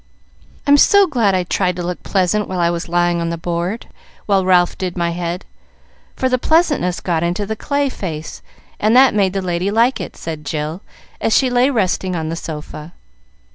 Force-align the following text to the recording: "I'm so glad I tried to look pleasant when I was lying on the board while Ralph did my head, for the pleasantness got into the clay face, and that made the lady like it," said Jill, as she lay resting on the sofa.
"I'm 0.65 0.77
so 0.77 1.05
glad 1.05 1.35
I 1.35 1.43
tried 1.43 1.75
to 1.75 1.83
look 1.83 2.01
pleasant 2.01 2.47
when 2.47 2.57
I 2.57 2.71
was 2.71 2.89
lying 2.89 3.21
on 3.21 3.29
the 3.29 3.37
board 3.37 3.85
while 4.25 4.43
Ralph 4.43 4.75
did 4.75 4.97
my 4.97 5.11
head, 5.11 5.45
for 6.15 6.27
the 6.27 6.39
pleasantness 6.39 7.01
got 7.01 7.21
into 7.21 7.45
the 7.45 7.55
clay 7.55 7.87
face, 7.87 8.41
and 8.79 8.95
that 8.95 9.13
made 9.13 9.33
the 9.33 9.43
lady 9.43 9.69
like 9.69 10.01
it," 10.01 10.17
said 10.17 10.43
Jill, 10.43 10.81
as 11.21 11.37
she 11.37 11.51
lay 11.51 11.69
resting 11.69 12.15
on 12.15 12.29
the 12.29 12.35
sofa. 12.35 12.93